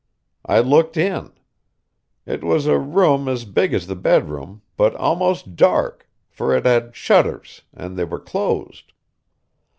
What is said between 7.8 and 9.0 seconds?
they were closed.